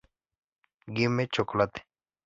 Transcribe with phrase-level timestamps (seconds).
[0.87, 1.85] Gimme Chocolate!!